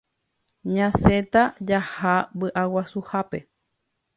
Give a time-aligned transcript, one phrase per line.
[0.75, 3.39] Ñasẽta jaha vy'aguasuhápe